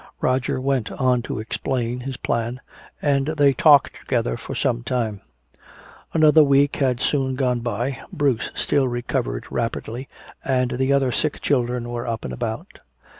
[0.19, 2.59] Roger went on to explain his plan,
[3.03, 5.21] and they talked together for some time.
[6.11, 7.99] Another week had soon gone by.
[8.11, 10.07] Bruce still recovered rapidly,
[10.43, 12.79] and the other sick children were up and about.